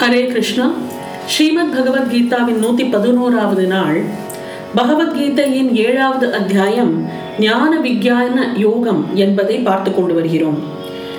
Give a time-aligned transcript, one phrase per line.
[0.00, 0.72] ஹரே கிருஷ்ணா.
[1.26, 4.02] ஸ்ரீமத் பகவத்கீதாவின் நூத்தி பதினோராவது நாள்.
[4.76, 6.92] பகவத்கீதையின் ஏழாவது அத்தியாயம்
[7.38, 10.58] ஞான விஞ்ஞான யோகம் என்பதை பார்த்து கொண்டு வருகிறோம்.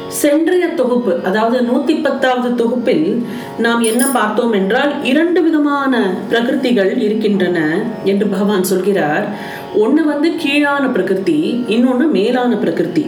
[0.08, 3.26] சென்றைய தொகுப்பு அதாவது நூத்தி பத்தாவது தொகுப்பில்
[3.58, 7.60] நாம் என்ன பார்த்தோம் என்றால் இரண்டு விதமான பிரகிருதிகள் இருக்கின்றன
[8.04, 9.28] என்று பகவான் சொல்கிறார்.
[9.76, 13.06] ஒன்று வந்து கீழான பிரகிருதி இன்னொன்று மேலான பிரகிருதி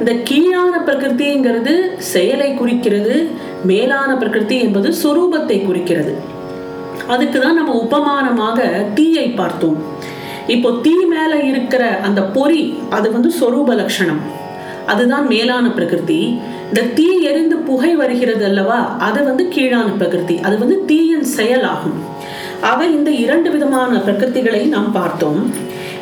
[0.00, 1.72] இந்த கீழான பிரகிருதிங்கிறது
[2.12, 3.14] செயலை குறிக்கிறது
[3.70, 6.12] மேலான பிரகிருதி என்பது சொரூபத்தை குறிக்கிறது.
[7.14, 8.58] அதுக்கு தான் நம்ம உபமானமாக
[8.94, 9.78] தீயை பார்த்தோம்.
[10.54, 12.62] இப்போ தீ மேல இருக்கிற அந்த பொறி
[12.96, 14.22] அது வந்து சொரூப லட்சணம்.
[14.92, 16.20] அதுதான் மேலான பிரகிருதி
[16.68, 18.80] இந்த தீ எரிந்து புகை வருகிறது அல்லவா?
[19.06, 21.98] அது வந்து கீழான பிரகிருதி அது வந்து தீயின் செயலாகும்.
[22.70, 25.42] ஆக இந்த இரண்டு விதமான பிரகிருதிகளை நாம் பார்த்தோம்.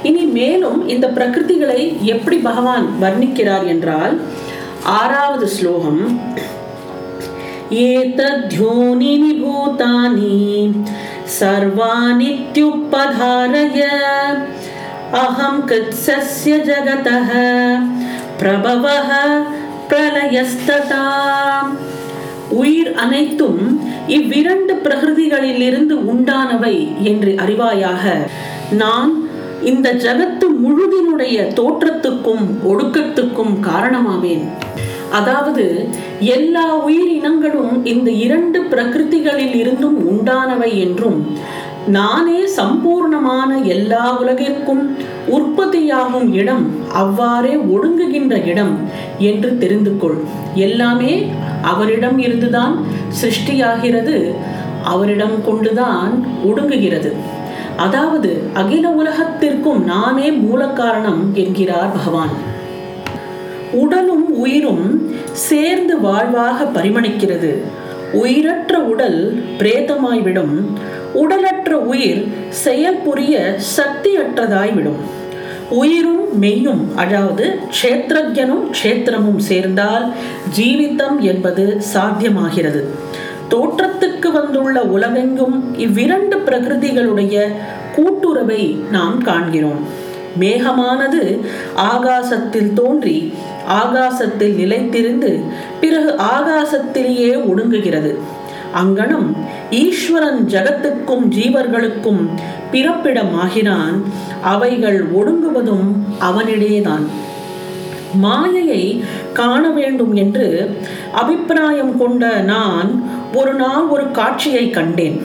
[0.06, 4.20] இனி மேலும் இந்த பிரகிருதிகளை எப்படி பகவான் வர்ணிக்கிறார் என்றால்
[4.98, 6.02] ஆறாவது ஸ்லோகம்
[7.86, 10.36] ஏதத்யோனினி பூதானி
[11.40, 13.80] சர்வானித்யுப்பதாரய
[15.22, 17.28] அகம் கிருத்ஸஸ்ய ஜகதः
[18.40, 19.10] பிரபவः
[19.90, 21.04] பிரளயஸ்ததா.
[22.56, 23.62] உயிர் அனைத்தும்
[24.08, 28.04] இவ்விரண்டு பிரகிருதிகளிலிருந்து உண்டானவை என்று அறிவாயாக
[28.72, 29.12] நான்
[29.64, 34.44] இந்த ஜகத்து முழுதினுடைய தோற்றத்துக்கும் ஒடுக்கத்துக்கும் காரணமாவேன்.
[35.12, 35.88] அதாவது
[36.20, 41.38] எல்லா உயிரினங்களும் இந்த இரண்டு பிரகிருதிகளில் இருந்தும் உண்டானவை என்றும்
[41.86, 48.74] நானே சம்பூர்ணமான எல்லா உலகிற்கும் உற்பத்தியாகும் இடம் அவ்வாறே ஒடுங்குகின்ற இடம்
[49.18, 50.18] என்று தெரிந்து கொள்
[50.54, 51.26] எல்லாமே
[51.62, 52.86] அவரிடம் இருந்துதான்
[53.22, 54.34] சிருஷ்டியாகிறது
[54.82, 57.12] அவரிடம் கொண்டுதான் ஒடுங்குகிறது.
[57.76, 62.30] அதாவது அகில உலகத்திற்கும் நானே மூல காரணம் என்கிறார் பகவான்.
[63.72, 67.60] உடலும் உயிரும் சேர்ந்து வாழ்வாக பரிமணிக்கிறது.
[68.12, 70.54] உயிரற்ற உடல் பிரேதமாய்விடும்.
[71.12, 72.28] உடலற்ற உயிர்
[72.64, 75.00] செயல்புரிய சக்தியற்றதாய்விடும்.
[75.70, 80.12] உயிரும் மெய்யும் அதாவது க்ஷேத்திரஜனும் க்ஷேத்திரமும் சேர்ந்தால்
[80.58, 82.84] ஜீவித்தம் என்பது சாத்தியமாகிறது.
[83.50, 87.46] தோற்றத்துக்கு வந்துள்ள உலகெங்கும் இவ்விரண்டு பிரகிருதிகளுடைய
[87.96, 89.82] கூட்டுறவை நாம் காண்கிறோம்.
[90.40, 91.40] மேகமானது
[91.76, 93.32] ஆகாசத்தில் தோன்றி
[93.82, 95.30] ஆகாசத்தில் நிலைத்திருந்து
[95.80, 98.14] பிறகு ஆகாசத்திலேயே ஒடுங்குகிறது.
[98.82, 99.28] அங்கனம்
[99.70, 102.22] ஈஸ்வரன் ஜகத்துக்கும் ஜீவர்களுக்கும்
[102.72, 103.96] பிறப்பிடமாகிறான்
[104.42, 105.88] அவைகள் ஒடுங்குவதும்
[106.20, 107.06] அவனிடையேதான்.
[108.24, 108.82] மாயையை
[109.32, 110.46] காண வேண்டும் என்று
[111.12, 112.90] அபிப்பிராயம் கொண்ட நான்
[113.34, 115.18] ஒரு நாள் ஒரு காட்சியை கண்டேன்.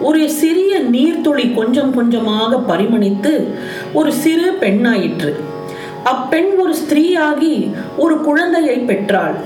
[0.00, 3.32] ஒரு சிறிய நீர்த்துளி கொஞ்சம் கொஞ்சமாக பரிமணித்து
[3.92, 5.32] ஒரு சிறு பெண்ணாயிற்று.
[6.04, 7.54] அப்பெண் ஒரு ஸ்திரீயாகி
[7.96, 9.36] ஒரு குழந்தையை பெற்றாள்.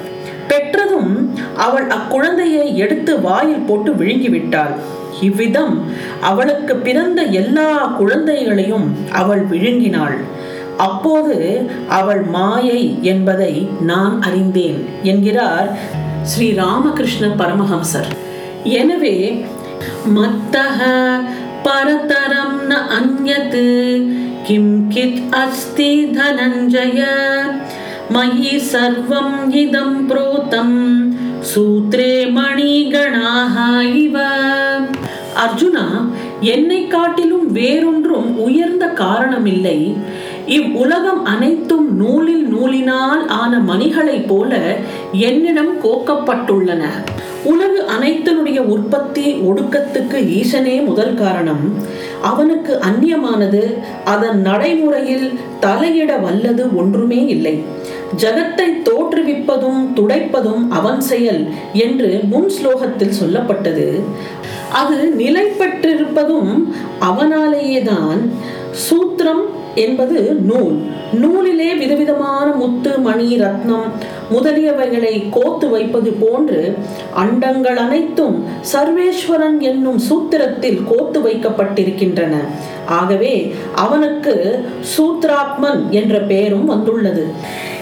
[0.49, 1.13] பெற்றதும்
[1.57, 4.75] அவள் அக்குழந்தையை எடுத்து வாயில் போட்டு விழுங்கிவிட்டாள்.
[5.21, 5.75] இவ்விதம்
[6.21, 10.17] அவளுக்கு பிறந்த எல்லா குழந்தைகளையும் அவள் விழுங்கினாள்.
[10.87, 11.37] அப்போது
[11.99, 12.83] அவள் மாயை
[13.13, 13.55] என்பதை
[13.91, 15.69] நான் அறிந்தேன் என்கிறார்
[16.31, 18.11] ஸ்ரீ ராமகிருஷ்ண பரமஹம்சர்.
[18.79, 19.17] எனவே
[20.17, 20.79] மத்தக
[21.67, 23.63] பரதரம் ந அந்யத்
[24.47, 27.01] கிம் கித் அஸ்தி தனஞ்சய
[28.15, 30.79] மயி சர்வம் இதம் புரோதம்
[31.51, 33.57] சூத்ரே மணிகணாக
[34.05, 34.17] இவ.
[35.45, 35.87] அர்ஜுனா
[36.43, 39.79] என்னை காட்டிலும் வேறொன்றும் உயர்ந்த காரணமில்லை.
[40.47, 44.77] இவ்வுலகம் அனைத்தும் நூலில் நூலினால் ஆன மணிகளைப் போல
[45.13, 46.83] என்னிடம் கோக்கப்பட்டுள்ளன.
[47.45, 51.65] உலகு அனைத்தினுடைய உற்பத்தி ஒடுக்கத்துக்கு ஈசனே முதல் காரணம்.
[52.23, 53.63] அவனுக்கு அந்நியமானது
[54.05, 57.63] அதன் நடைமுறையில் தலையிட வல்லது ஒன்றுமே இல்லை.
[58.17, 64.01] ஜகத்தை தோற்றுவிப்பதும் துடைப்பதும் அவன் செயல் என்று முன் ஸ்லோகத்தில் சொல்லப்பட்டது.
[64.73, 68.21] அது நிலை பெற்றிருப்பதும் அவனாலேயேதான்
[68.73, 69.45] சூத்திரம்
[69.75, 70.77] என்பது நூல்.
[71.13, 73.89] நூலிலே விதவிதமான முத்து மணி ரத்னம்
[74.33, 76.75] முதலியவைகளை கோத்து வைப்பது போன்று
[77.17, 82.35] அண்டங்கள் அனைத்தும் சர்வேஸ்வரன் என்னும் சூத்திரத்தில் கோத்து வைக்கப்பட்டிருக்கின்றன.
[82.87, 84.65] ஆகவே அவனுக்கு
[84.97, 87.27] சூத்ராத்மன் என்ற பெயரும் வந்துள்ளது.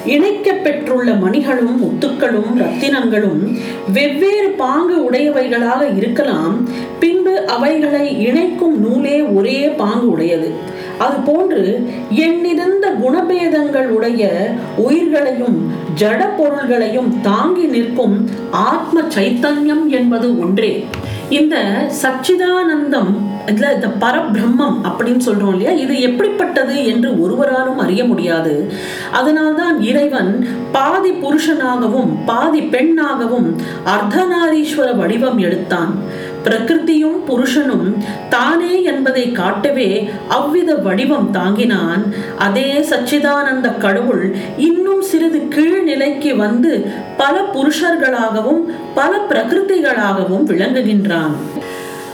[0.07, 3.59] இணைக்க பெற்றுள்ள மணிகளும் முத்துக்களும் ரத்தினங்களும்
[3.93, 6.69] வெவ்வேறு பாங்கு உடையவைகளாக இருக்கலாம்.
[6.99, 10.79] பின்பு அவைகளை இணைக்கும் நூலே ஒரே பாங்கு உடையது.
[11.01, 20.87] அதுபோன்று எண்ணிருந்த குணபேதங்கள் உடைய உயிர்களையும் ஜட பொருள்களையும் தாங்கி நிற்கும் ஆத்ம சைத்தன்யம் என்பது ஒன்றே.
[21.29, 21.57] இந்த
[22.03, 23.11] சச்சிதானந்தம்
[23.47, 25.71] இதுல இந்த பரபிரம்மம் அப்படின்னு சொல்றோம் இல்லையா?
[25.71, 28.73] இது எப்படிப்பட்டது என்று ஒருவராலும் அறிய முடியாது.
[29.13, 33.49] அதனால்தான் இறைவன் பாதி புருஷனாகவும் பாதி பெண்ணாகவும்
[33.87, 35.99] அர்த்தநாரீஸ்வர வடிவம் எடுத்தான்.
[36.45, 37.89] பிரகிருதியும் புருஷனும்
[38.29, 42.05] தானே என்பதை காட்டவே அவ்வித வடிவம் தாங்கினான்.
[42.39, 44.25] அதே சச்சிதானந்த கடவுள்
[44.57, 46.73] இன்னும் சிறிது கீழ்நிலைக்கு வந்து
[47.17, 48.63] பல புருஷர்களாகவும்
[48.95, 51.35] பல பிரகிருதிகளாகவும் விளங்குகின்றான்.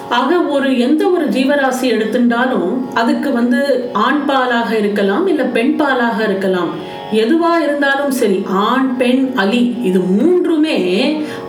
[0.08, 6.70] ஆக ஒரு எந்த ஒரு ஜீவராசி எடுத்துட்டாலும் அதுக்கு வந்து ஆண் பாலாக இருக்கலாம் இல்ல பெண் பாலாக இருக்கலாம்.
[7.12, 10.78] எதுவா இருந்தாலும் சரி ஆண் பெண் அலி இது மூன்றுமே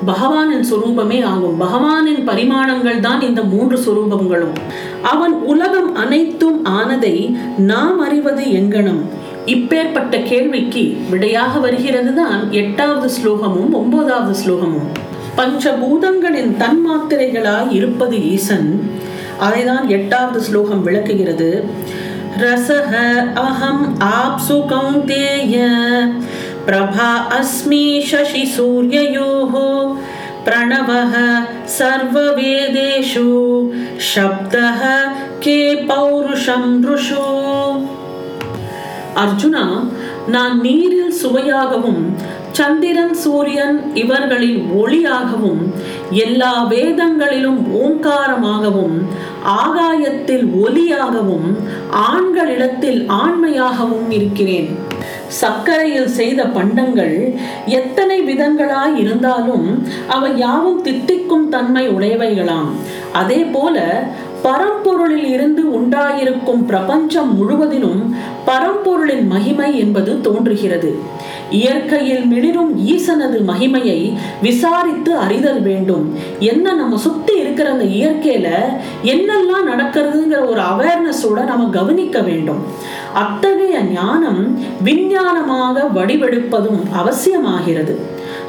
[0.06, 1.62] பகவானின் சுரூபமே ஆகும்.
[1.62, 4.54] பகவானின் பரிமாணங்கள் தான் இந்த மூன்று சுரூபங்களும்.
[5.02, 9.02] அவன் உலகம் அனைத்தும் ஆனதை நாம் அறிவது எங்கனம்?
[9.46, 14.88] இப்பேற்பட்ட கேள்விக்கு விடையாக வருகிறது தான் எட்டாவது ஸ்லோகமும் ஒன்பதாவது ஸ்லோகமும்.
[15.38, 18.90] பஞ்சபூதங்களின் தன்மாத்திரைகளாய் இருப்பது ஈசன்.
[19.42, 21.64] அதைதான் எட்டாவது ஸ்லோகம் விளக்குகிறது.
[22.43, 22.93] ரசக
[23.45, 23.85] அகம்
[24.17, 25.57] ஆப்சு கௌந்தேய
[26.67, 29.55] பிரபா அஸ்மி சசி சூரியயோः
[30.47, 31.15] प्रणवः
[31.77, 33.29] सर्ववेदेषु
[34.07, 34.81] शब्दः
[35.45, 35.59] के
[35.89, 37.27] पौरुषं ऋषु
[39.23, 39.65] அர்ஜுனா
[40.35, 42.03] நான் நீரில் சுவையாகவும்
[42.58, 45.62] சந்திரன் சூரியன் இவர்களின் ஒளியாகவும்
[46.26, 48.96] எல்லா வேதங்களிலும் ஓங்காரமாகவும்
[49.64, 51.48] ஆகாயத்தில் ஒலியாகவும்
[52.12, 54.70] ஆண்களிடத்தில் ஆண்மையாகவும் இருக்கிறேன்.
[55.42, 57.18] சர்க்கரையில் செய்த பண்டங்கள்
[57.80, 59.68] எத்தனை விதங்களாய் இருந்தாலும்
[60.16, 62.72] அவை யாவும் தித்திக்கும் தன்மை உடையவைகளாம்.
[63.22, 63.78] அதே போல
[64.44, 68.16] பரம்பொருளில் இருந்து உண்டாயிருக்கும் பிரபஞ்சம் முழுவதிலும்
[68.48, 71.00] பரம்பொருளின் மகிமை என்பது தோன்றுகிறது.
[71.52, 76.18] இயற்கையில் மிளிரும் ஈசனது மகிமையை விசாரித்து அறிதல் வேண்டும்.
[76.40, 78.48] என்ன நம்ம சுத்தி இருக்கிற அந்த இயற்கையில
[79.04, 82.64] என்னெல்லாம் நடக்கிறதுங்கிற ஒரு அவேர்னஸோட நம்ம கவனிக்க வேண்டும்.
[83.14, 87.96] அத்தகைய ஞானம் விஞ்ஞானமாக வடிவெடுப்பதும் அவசியமாகிறது.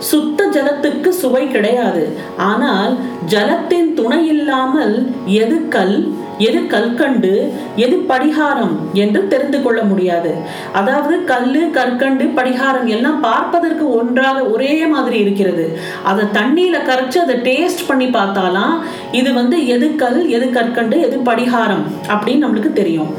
[0.01, 2.03] சுத்த ஜலத்துக்கு சுவை கிடையாது.
[2.37, 2.97] ஆனால்
[3.27, 5.99] ஜலத்தின் துணை இல்லாமல் எது கல்
[6.39, 10.33] எது கற்கண்டு எது படிகாரம் என்று தெரிந்து கொள்ள முடியாது.
[10.73, 15.79] அதாவது கல்லு கற்கண்டு படிகாரம் எல்லாம் பார்ப்பதற்கு ஒன்றாக ஒரே மாதிரி இருக்கிறது.
[16.05, 18.77] அதை தண்ணியில கரைச்சு அதை டேஸ்ட் பண்ணி பார்த்தாலாம்
[19.13, 23.13] இது வந்து எது கல் எது கற்கண்டு எது படிகாரம் அப்படின்னு நம்மளுக்கு தெரியும்.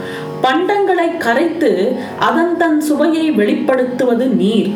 [0.43, 1.69] பண்டங்களை கரைத்து
[2.19, 4.69] அதன் தன் சுவையை வெளிப்படுத்துவது நீர்.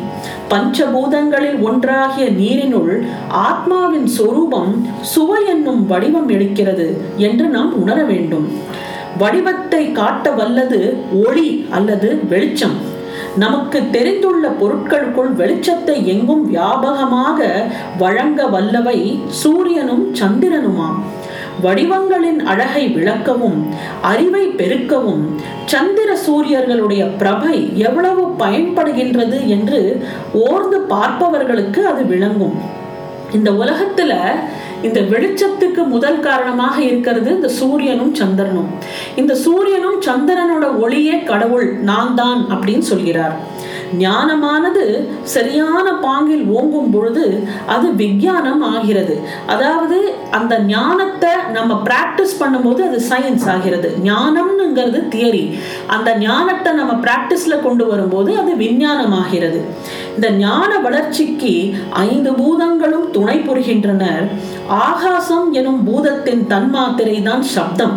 [0.50, 2.94] பஞ்சபூதங்களில் ஒன்றாகிய நீரினுள்
[3.46, 8.46] ஆத்மாவின் சொரூபம் சுவை என்னும் வடிவம் எடுக்கிறது என்று நாம் உணர வேண்டும்.
[9.18, 10.80] வடிவத்தை காட்ட வல்லது
[11.26, 12.76] ஒளி அல்லது வெளிச்சம்.
[13.42, 17.48] நமக்கு தெரிந்துள்ள பொருட்களுக்குள் வெளிச்சத்தை எங்கும் வியாபகமாக
[17.98, 20.98] வழங்க வல்லவை சூரியனும் சந்திரனுமாம்.
[21.62, 23.58] வடிவங்களின் அழகை விளக்கவும்
[24.02, 30.02] அறிவை பெருக்கவும் சந்திர சூரியர்களுடைய பிரபை எவ்வளவு பயன்படுகின்றது என்று
[30.32, 32.56] ஓர்ந்து பார்ப்பவர்களுக்கு அது விளங்கும்.
[33.32, 34.12] இந்த உலகத்துல
[34.82, 38.70] இந்த வெளிச்சத்துக்கு முதல் காரணமாக இருக்கிறது இந்த சூரியனும் சந்திரனும்.
[39.16, 43.34] இந்த சூரியனும் சந்திரனோட ஒளியே கடவுள் நான் தான் அப்படின்னு சொல்கிறார்.
[44.02, 44.84] ஞானமானது
[45.34, 47.24] சரியான பாங்கில் ஓங்கும் பொழுது
[47.74, 49.14] அது விஞ்ஞானம் ஆகிறது.
[49.54, 49.98] அதாவது
[50.38, 53.90] அந்த ஞானத்தை நம்ம பிராக்டிஸ் பண்ணும்போது அது சயின்ஸ் ஆகிறது.
[54.08, 55.44] ஞானம்னுங்கிறது தியரி
[55.96, 59.60] அந்த ஞானத்தை நம்ம பிராக்டிஸ்ல கொண்டு வரும்போது அது விஞ்ஞானம் ஆகிறது.
[60.14, 61.54] இந்த ஞான வளர்ச்சிக்கு
[62.08, 64.26] ஐந்து பூதங்களும் துணை புரிகின்றனர்
[64.88, 67.96] ஆகாசம் எனும் பூதத்தின் தன்மாத்திரை தான் சப்தம்.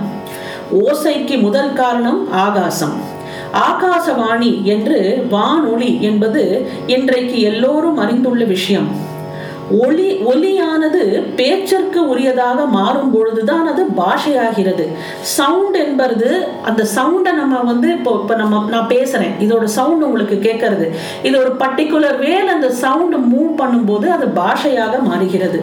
[0.85, 2.95] ஓசைக்கு முதல் காரணம் ஆகாசம்.
[3.53, 9.15] ஆகாசவாணி என்று வானொலி என்பது இன்றைக்கு எல்லோரும் அறிந்துள்ள விஷயம்.
[9.83, 11.01] ஒளி ஒலியானது
[11.35, 14.85] பேச்சிற்கு உரியதாக மாறும் பொழுதுதான் அது பாஷையாகிறது.
[15.21, 19.33] சவுண்ட் என்பது அந்த சவுண்டை நம்ம வந்து இப்போ இப்போ நம்ம நான் பேசுறேன்.
[19.39, 20.87] இதோட சவுண்ட் உங்களுக்கு கேட்கறது.
[21.23, 25.61] இது ஒரு பர்டிகுலர் வேல் அந்த சவுண்ட் மூவ் பண்ணும்போது அது பாஷையாக மாறுகிறது.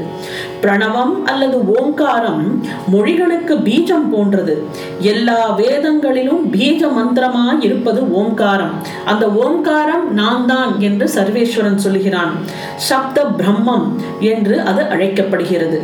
[0.65, 2.45] பிரணவம் அல்லது ஓங்காரம்
[2.93, 4.55] மொழிகளுக்கு பீஜம் போன்றது.
[4.99, 8.75] எல்லா வேதங்களிலும் பீஜ மந்திரமாக இருப்பது ஓங்காரம்.
[9.05, 12.33] அந்த ஓம்காரம் நான் தான் என்று சர்வேஸ்வரன் சொல்கிறான்.
[12.77, 13.93] சப்த பிரம்மம்
[14.33, 15.79] என்று அது அழைக்கப்படுகிறது.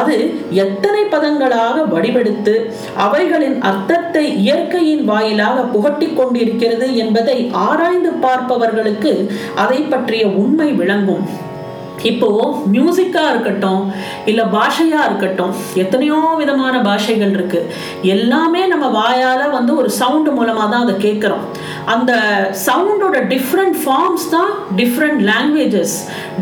[0.00, 0.16] அது
[0.64, 2.54] எத்தனை பதங்களாக வடிவெடுத்து
[3.06, 9.14] அவைகளின் அர்த்தத்தை இயற்கையின் வாயிலாக புகட்டிக் கொண்டிருக்கிறது என்பதை ஆராய்ந்து பார்ப்பவர்களுக்கு
[9.64, 11.26] அதை பற்றிய உண்மை விளங்கும்.
[12.10, 12.28] இப்போ
[12.72, 13.82] மியூசிக்கா இருக்கட்டும்
[14.30, 17.60] இல்ல பாஷையா இருக்கட்டும் எத்தனையோ விதமான பாஷைகள் இருக்கு.
[18.14, 21.44] எல்லாமே நம்ம வாயால வந்து ஒரு சவுண்டு மூலமா தான் அதை கேட்குறோம்.
[21.94, 22.12] அந்த
[22.66, 25.94] சவுண்டோட டிஃப்ரெண்ட் ஃபார்ம்ஸ் தான் different languages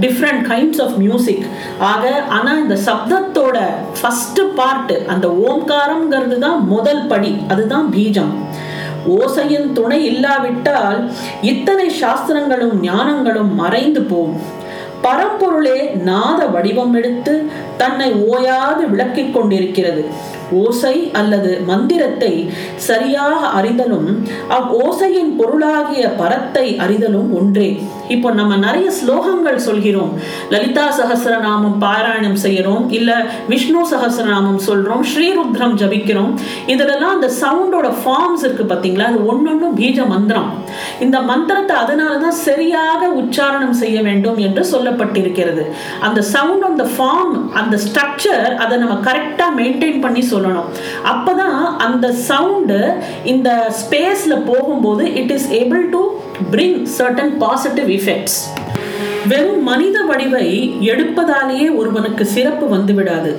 [0.05, 1.45] different kinds of music
[1.91, 2.05] ஆக
[2.37, 3.59] ஆனால் இந்த சப்தத்தோட
[3.99, 7.33] ஃபஸ்ட்டு பார்ட்டு அந்த ஓம்காரம்ங்கிறது தான் முதல் படி.
[7.55, 8.33] அதுதான் பீஜம்.
[9.17, 11.01] ஓசையின் துணை இல்லாவிட்டால்
[11.53, 14.39] இத்தனை சாஸ்திரங்களும் ஞானங்களும் மறைந்து போகும்
[15.07, 17.33] பரம்பொருளே நாத வடிவம் எடுத்து
[17.81, 20.03] தன்னை ஓயாது விளக்கிக் கொண்டிருக்கிறது.
[20.51, 27.83] ஓசை அல்லது மந்திரத்தை சரியாக அறிதலும் அவ் ஓசையின் பொருளாகிய பரத்தை அறிதலும் ஒன்றே.
[28.09, 30.13] இப்போ நம்ம நிறைய ஸ்லோகங்கள் சொல்கிறோம்.
[30.51, 35.03] லலிதா சகசிரநாமம் பாராயணம் செய்யறோம் இல்ல விஷ்ணு சகசிரநாமம் சொல்றோம்.
[35.13, 36.33] ஸ்ரீருத்ரம் ஜபிக்கிறோம்.
[36.67, 39.07] இதுலலாம் அந்த சவுண்டோட ஃபார்ம்ஸ் இருக்கு பாத்தீங்களா?
[39.13, 40.51] அது ஒன்னொன்னும் பீஜ மந்திரம்.
[41.01, 45.65] இந்த மந்திரத்தை அதனாலதான் சரியாக உச்சாரணம் செய்ய வேண்டும் என்று சொல்லப்பட்டிருக்கிறது.
[46.01, 50.69] அந்த சவுண்ட் அந்த ஃபார்ம் அந்த ஸ்ட்ரக்சர் அதை நம்ம கரெக்டா மெயின்டைன் பண்ணி சொல்லணும்.
[51.13, 52.95] அப்பதான் அந்த சவுண்டு
[53.25, 56.03] இந்த ஸ்பேஸ்ல போகும்போது it is able to
[56.43, 58.39] bring certain positive effects
[59.29, 63.33] வெறும் மனித வடிவை எடுப்பதாலேயே ஒருவனுக்கு சிறப்பு வந்துவிடாது.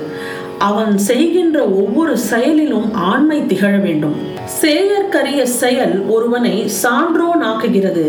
[0.58, 4.16] அவன் செய்கின்ற ஒவ்வொரு செயலிலும் ஆண்மை திகழ வேண்டும்.
[4.62, 8.06] சேயற்கரிய செயல் ஒருவனை சான்றோன் ஆக்குகிறது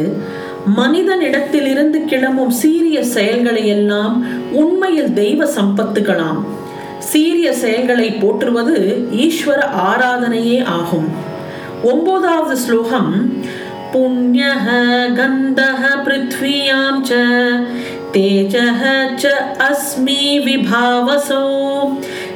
[0.75, 4.15] மனிதனிடத்திலிருந்து கிளம்பும் சீரிய செயல்களை எல்லாம்
[4.51, 6.41] உண்மையில் தெய்வ சம்பத்துகளாம்.
[6.99, 11.35] சீரிய செயல்களை போற்றுவது ஈஸ்வர ஆராதனையே ஆகும்.
[11.83, 13.33] ஒன்பதாவது ஸ்லோகம்
[13.92, 14.66] पुण्यः
[15.18, 17.20] गन्धः पृथ्व्यां च
[18.14, 18.80] तेजः
[19.16, 19.26] च
[19.66, 21.44] अस्मि विभावसो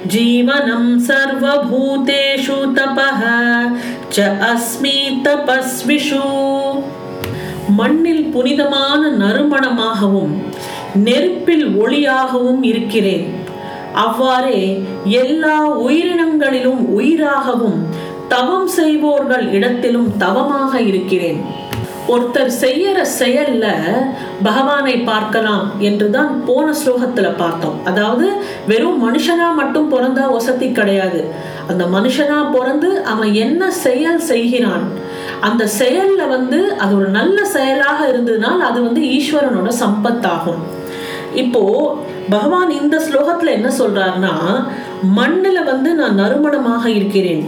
[0.07, 3.23] जीवनं सर्वभूतेषु तपः
[4.13, 6.23] च अस्मि तपस्विषु
[7.79, 10.35] மண்ணில் புனிதமான நறுமணமாகவும்
[11.07, 13.27] நெருப்பில் ஒளியாகவும் இருக்கிறேன்
[14.05, 14.61] அவ்வாறே
[15.21, 15.57] எல்லா
[15.87, 17.81] உயிரினங்களிலும் உயிராகவும்
[18.34, 21.42] தவம் செய்வோர்கள் இடத்திலும் தவமாக இருக்கிறேன்.
[22.14, 23.66] ஒருத்தர் செய்யற செயல்ல
[24.48, 27.78] பகவானை பார்க்கலாம் என்றுதான் போன ஸ்லோகத்துல பார்த்தோம்.
[27.90, 28.26] அதாவது
[28.72, 31.22] வெறும் மனுஷனா மட்டும் பிறந்தா வசதி கிடையாது.
[31.72, 34.86] அந்த மனுஷனா பிறந்து அவன் என்ன செயல் செய்கிறான்?
[35.48, 40.62] அந்த செயல்ல வந்து அது ஒரு நல்ல செயலாக இருந்ததுனால் அது வந்து ஈஸ்வரனோட சம்பத்தாகும்.
[41.44, 41.64] இப்போ
[42.30, 44.34] பகவான் இந்த ஸ்லோகத்துல என்ன சொல்றாருன்னா
[45.20, 47.44] மண்ணில் வந்து நான் நறுமணமாக இருக்கிறேன்.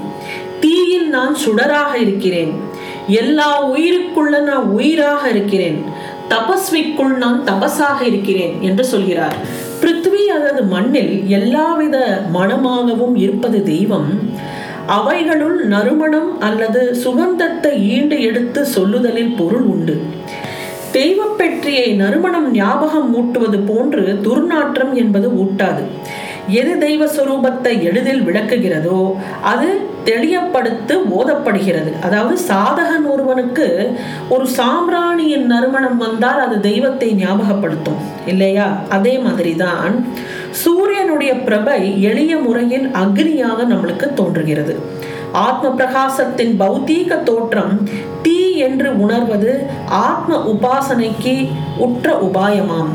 [0.64, 2.54] தீயில் நான் சுடராக இருக்கிறேன்.
[3.22, 5.80] எல்லா உயிருக்குள்ள நான் உயிராக இருக்கிறேன்.
[6.30, 9.38] தபஸ்விக்குள் நான் தபஸாக இருக்கிறேன் என்று சொல்கிறார்.
[9.82, 11.98] பிருத்வி அல்லது மண்ணில் எல்லாவித
[12.34, 14.10] மனமாகவும் இருப்பது தெய்வம்.
[14.98, 19.96] அவைகளுள் நறுமணம் அல்லது சுகந்தத்தை ஈண்டு எடுத்து சொல்லுதலில் பொருள் உண்டு.
[20.94, 25.84] தெய்வப்பெற்றியை நறுமணம் ஞாபகம் மூட்டுவது போன்று துர்நாற்றம் என்பது ஊட்டாது.
[26.60, 29.00] எது தெய்வ சுரூபத்தை எளிதில் விளக்குகிறதோ
[29.52, 29.70] அது
[30.06, 38.02] தெளியப்படுத்து ஓதப்படுகிறது அதாவது சாதகன் ஒருவனுக்கு ஒரு சாம்பிராணியின் நறுமணம் வந்தால் அது தெய்வத்தை ஞாபகப்படுத்தும்.
[38.26, 38.78] இல்லையா?
[38.90, 40.08] அதே மாதிரிதான்
[40.52, 44.80] சூரியனுடைய பிரபை எளிய முறையில் அக்னியாக நம்மளுக்கு தோன்றுகிறது.
[45.32, 47.90] ஆத்ம பிரகாசத்தின் பௌத்தீக தோற்றம்
[48.22, 52.94] தீ என்று உணர்வது ஆத்ம உபாசனைக்கு உற்ற உபாயமாம்.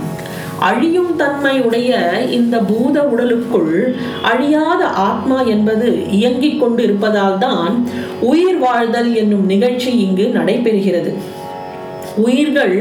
[0.67, 1.99] அழியும் தன்மை உடைய
[2.39, 3.75] இந்த பூத உடலுக்குள்
[4.31, 5.89] அழியாத ஆத்மா என்பது
[6.19, 7.75] இயங்கிக் கொண்டு இருப்பதால் தான்
[8.31, 11.13] உயிர் வாழ்தல் என்னும் நிகழ்ச்சி இங்கு நடைபெறுகிறது.
[12.27, 12.77] உயிர்கள்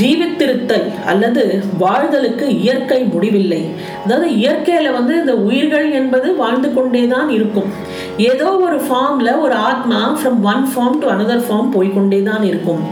[0.00, 3.60] ஜீவித்திருத்தல் அல்லது வாழ்தலுக்கு இயற்கை முடிவில்லை.
[4.04, 7.70] அதாவது இயற்கையில வந்து இந்த உயிர்கள் என்பது வாழ்ந்து கொண்டே தான் இருக்கும்.
[8.16, 12.84] ஏதோ ஒரு ஃபார்ம்ல ஒரு ஆத்மா from one form to another form போய்கொண்டே தான் இருக்கும்.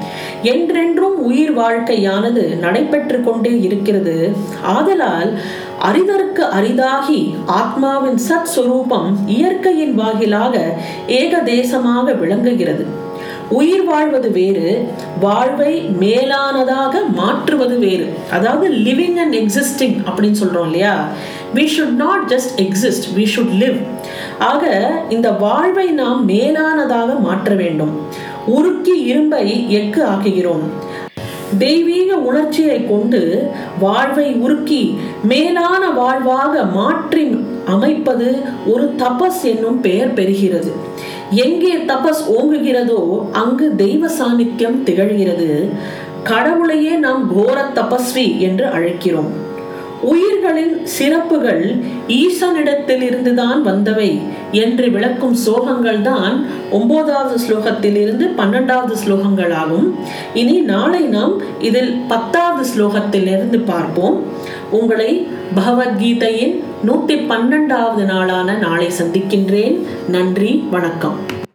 [0.51, 4.17] என்றென்றும் உயிர் வாழ்க்கையானது நடைபெற்று கொண்டே இருக்கிறது.
[4.77, 5.33] ஆதலால்
[5.89, 7.21] அரிதற்கு அரிதாகி
[7.61, 10.55] ஆத்மாவின் சத் சுரூபம் இயற்கையின் வாயிலாக
[11.23, 12.87] ஏகதேசமாக விளங்குகிறது.
[13.49, 14.69] உயிர் வாழ்வது வேறு
[15.21, 18.07] வாழ்வை மேலானதாக மாற்றுவது வேறு.
[18.31, 20.95] அதாவது லிவிங் அண்ட் எக்ஸிஸ்டிங் அப்படின்னு சொல்றோம் இல்லையா?
[21.55, 23.79] We should not just exist we should live
[24.53, 24.65] ஆக
[25.09, 27.95] இந்த வாழ்வை நாம் மேலானதாக மாற்ற வேண்டும்.
[28.55, 29.47] உருக்கி இரும்பை
[29.79, 30.67] எக்கு ஆக்குகிறோம்.
[31.59, 33.51] தெய்வீக உணர்ச்சியை கொண்டு
[33.81, 37.37] வாழ்வை உருக்கி மேலான வாழ்வாக மாற்றி
[37.67, 38.29] அமைப்பது
[38.67, 40.73] ஒரு தபஸ் என்னும் பெயர் பெறுகிறது.
[41.31, 43.01] எங்கே தபஸ் ஓங்குகிறதோ
[43.33, 45.51] அங்கு தெய்வ சாநித்தியம் திகழ்கிறது.
[46.23, 49.33] கடவுளையே நாம் கோர தபஸ்வி என்று அழைக்கிறோம்.
[50.03, 51.77] உயிர்களின் சிறப்புகள்
[52.09, 54.21] ஈசனிடத்தில் இருந்துதான் வந்தவை
[54.53, 59.89] என்று விளக்கும் ஸ்லோகங்கள் தான் ஒன்பதாவது ஸ்லோகத்தில் இருந்து பன்னெண்டாவது ஸ்லோகங்களாகும்.
[60.35, 64.23] இனி நாளை நாம் இதில் பத்தாவது ஸ்லோகத்தில் இருந்து பார்ப்போம்.
[64.71, 66.55] உங்களை பகவத்கீதையின்
[66.87, 69.87] நூத்தி பன்னெண்டாவது நாளான நாளை சந்திக்கின்றேன்.
[70.09, 71.46] நன்றி வணக்கம்.